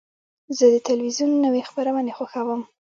زه 0.57 0.65
د 0.73 0.75
تلویزیون 0.87 1.31
نوی 1.45 1.61
خپرونې 1.69 2.11
خوښوم. 2.17 2.61